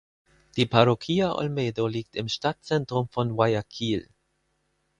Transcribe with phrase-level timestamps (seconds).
[0.57, 4.09] Die Parroquia Olmedo liegt im Stadtzentrum von Guayaquil.